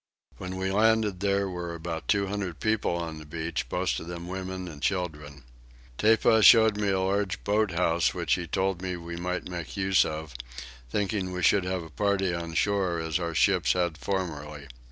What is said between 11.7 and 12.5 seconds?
a party